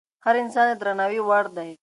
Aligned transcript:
هر 0.25 0.35
انسان 0.43 0.65
د 0.69 0.73
درناوي 0.81 1.19
وړ 1.23 1.45
دی. 1.57 1.71